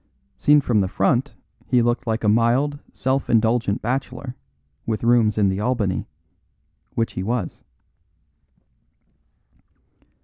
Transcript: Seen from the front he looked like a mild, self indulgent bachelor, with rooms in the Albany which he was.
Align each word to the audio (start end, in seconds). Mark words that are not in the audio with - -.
Seen 0.39 0.61
from 0.61 0.81
the 0.81 0.87
front 0.87 1.35
he 1.67 1.83
looked 1.83 2.07
like 2.07 2.23
a 2.23 2.27
mild, 2.27 2.79
self 2.91 3.29
indulgent 3.29 3.83
bachelor, 3.83 4.35
with 4.87 5.03
rooms 5.03 5.37
in 5.37 5.47
the 5.47 5.59
Albany 5.59 6.07
which 6.95 7.13
he 7.13 7.21
was. 7.21 7.63